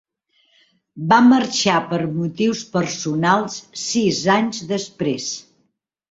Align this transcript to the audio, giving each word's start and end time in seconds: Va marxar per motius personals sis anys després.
Va 1.09 1.17
marxar 1.25 1.75
per 1.91 1.99
motius 2.13 2.63
personals 2.75 3.57
sis 3.81 4.23
anys 4.37 4.63
després. 4.73 5.29